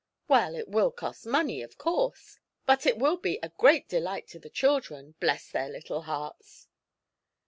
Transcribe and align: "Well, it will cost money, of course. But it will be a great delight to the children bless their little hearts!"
"Well, 0.27 0.55
it 0.55 0.67
will 0.67 0.89
cost 0.89 1.27
money, 1.27 1.61
of 1.61 1.77
course. 1.77 2.39
But 2.65 2.87
it 2.87 2.97
will 2.97 3.17
be 3.17 3.37
a 3.43 3.49
great 3.49 3.87
delight 3.87 4.27
to 4.29 4.39
the 4.39 4.49
children 4.49 5.13
bless 5.19 5.47
their 5.51 5.69
little 5.69 6.01
hearts!" 6.01 6.67